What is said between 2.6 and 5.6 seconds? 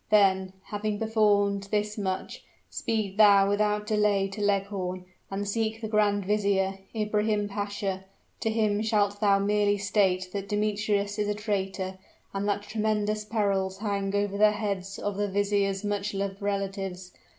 speed thou without delay to Leghorn, and